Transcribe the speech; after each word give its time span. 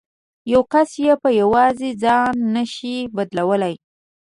یو 0.51 0.61
کس 0.73 0.89
یې 1.05 1.13
په 1.23 1.29
یوازې 1.41 1.89
ځان 2.03 2.33
نه 2.55 2.63
شي 2.73 2.95
بدلولای. 3.15 3.75